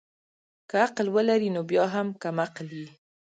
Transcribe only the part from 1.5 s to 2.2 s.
نو بيا هم